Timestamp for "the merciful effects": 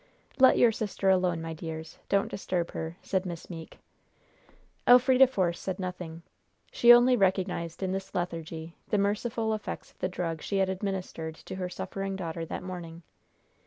8.87-9.91